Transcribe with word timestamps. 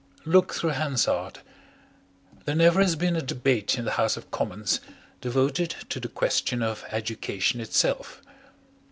Look 0.25 0.55
through 0.55 0.71
Hansard. 0.71 1.41
There 2.45 2.55
never 2.55 2.81
has 2.81 2.95
been 2.95 3.15
a 3.15 3.21
Debate 3.21 3.77
in 3.77 3.85
the 3.85 3.91
House 4.01 4.17
of 4.17 4.31
Commons 4.31 4.79
devoted 5.21 5.75
to 5.89 5.99
the 5.99 6.09
question 6.09 6.63
of 6.63 6.83
Education 6.89 7.61
itself. 7.61 8.19